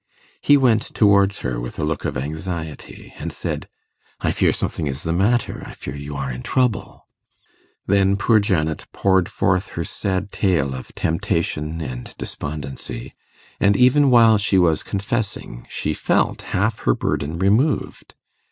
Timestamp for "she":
14.39-14.57, 15.69-15.93